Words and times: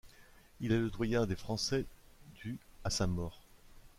Il 0.61 0.71
est 0.71 0.79
le 0.79 0.89
doyen 0.89 1.27
des 1.27 1.35
Français 1.35 1.85
du 2.33 2.57
à 2.83 2.89
sa 2.89 3.05
mort. 3.05 3.43